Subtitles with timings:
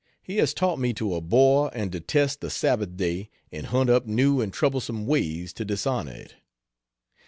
[0.23, 4.41] He has taught me to abhor and detest the Sabbath day and hunt up new
[4.41, 6.37] and troublesome ways to dishonor it.